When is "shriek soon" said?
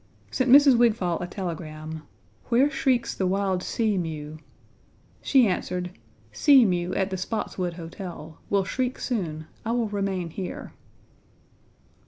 8.65-9.45